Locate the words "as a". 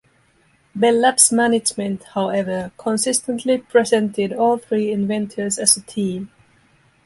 5.59-5.81